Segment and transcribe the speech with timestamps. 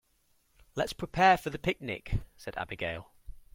[0.73, 3.11] "Let's prepare for the picnic!", said Abigail.